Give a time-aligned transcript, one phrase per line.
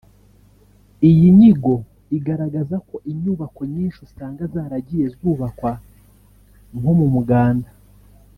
[1.09, 1.75] Iyi nyigo
[2.17, 5.71] igaragaza ko inyubako nyinshi usanga zaragiye zubakwa
[6.77, 7.69] nko mu muganda